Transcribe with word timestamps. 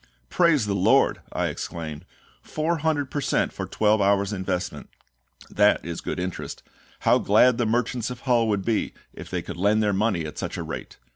"Praise 0.31 0.65
the 0.65 0.73
LORD!" 0.73 1.21
I 1.31 1.45
exclaimed; 1.49 2.05
"400 2.41 3.11
per 3.11 3.21
cent 3.21 3.53
for 3.53 3.67
twelve 3.67 4.01
hours 4.01 4.33
investment; 4.33 4.89
that 5.51 5.85
is 5.85 6.01
good 6.01 6.19
interest. 6.19 6.63
How 7.01 7.19
glad 7.19 7.59
the 7.59 7.67
merchants 7.67 8.09
of 8.09 8.21
Hull 8.21 8.47
would 8.49 8.65
be 8.65 8.95
if 9.13 9.29
they 9.29 9.43
could 9.43 9.57
lend 9.57 9.83
their 9.83 9.93
money 9.93 10.25
at 10.25 10.39
such 10.39 10.57
a 10.57 10.63
rate!" 10.63 10.97